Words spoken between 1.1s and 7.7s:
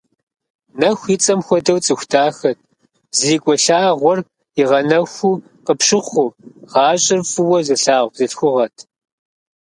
и цӀэм хуэдэу цӀыху дахэт, зрикӀуэ лъагъуэр игъэнэхуу къыпщыхъуу, гъащӀэр фӀыуэ